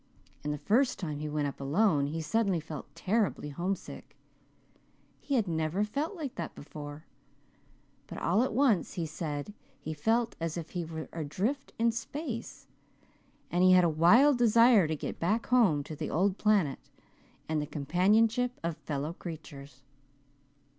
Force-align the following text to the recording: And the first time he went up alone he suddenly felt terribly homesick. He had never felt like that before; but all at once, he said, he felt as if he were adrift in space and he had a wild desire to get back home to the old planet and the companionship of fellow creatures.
And 0.43 0.51
the 0.51 0.57
first 0.57 0.97
time 0.97 1.19
he 1.19 1.29
went 1.29 1.47
up 1.47 1.61
alone 1.61 2.07
he 2.07 2.21
suddenly 2.21 2.59
felt 2.59 2.87
terribly 2.95 3.49
homesick. 3.49 4.15
He 5.19 5.35
had 5.35 5.47
never 5.47 5.83
felt 5.83 6.15
like 6.15 6.33
that 6.33 6.55
before; 6.55 7.05
but 8.07 8.17
all 8.17 8.41
at 8.41 8.51
once, 8.51 8.93
he 8.93 9.05
said, 9.05 9.53
he 9.79 9.93
felt 9.93 10.35
as 10.39 10.57
if 10.57 10.71
he 10.71 10.83
were 10.83 11.07
adrift 11.13 11.73
in 11.77 11.91
space 11.91 12.65
and 13.51 13.63
he 13.63 13.73
had 13.73 13.83
a 13.83 13.89
wild 13.89 14.39
desire 14.39 14.87
to 14.87 14.95
get 14.95 15.19
back 15.19 15.45
home 15.49 15.83
to 15.83 15.95
the 15.95 16.09
old 16.09 16.39
planet 16.39 16.79
and 17.47 17.61
the 17.61 17.67
companionship 17.67 18.59
of 18.63 18.77
fellow 18.77 19.13
creatures. 19.13 19.83